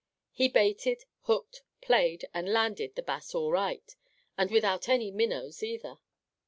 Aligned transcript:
He 0.31 0.47
baited, 0.47 1.05
hooked, 1.25 1.61
played, 1.79 2.25
and 2.33 2.51
landed 2.51 2.95
the 2.95 3.03
Bass 3.03 3.35
all 3.35 3.51
right, 3.51 3.95
and 4.35 4.49
without 4.49 4.89
any 4.89 5.11
minnows 5.11 5.61
either. 5.61 5.99